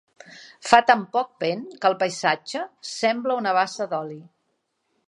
[0.69, 2.65] Fa tan poc vent que el paisatge
[2.95, 4.23] sembla una bassa d'oli.